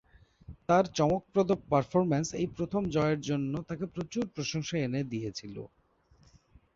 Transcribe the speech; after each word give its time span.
তার 0.69 0.83
চমকপ্রদ 0.97 1.49
পারফরম্যান্স 1.71 2.27
এই 2.35 2.47
প্রথম 2.57 2.81
জয়ের 2.95 3.19
জন্য 3.29 3.53
তাকে 3.69 3.85
প্রচুর 3.95 4.23
প্রশংসা 4.35 4.75
এনে 4.79 5.01
দিয়েছিল। 5.11 5.55